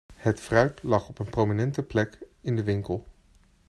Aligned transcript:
Het 0.15 0.39
fruit 0.41 0.83
lag 0.83 1.09
op 1.09 1.19
een 1.19 1.29
prominente 1.29 1.83
plek 1.83 2.17
in 2.41 2.55
de 2.55 2.63
winkel. 2.63 3.07